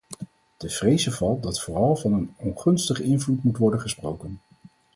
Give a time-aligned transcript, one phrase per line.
[0.57, 4.39] Te vrezen valt dat vooral van een ongunstige invloed moet worden gesproken.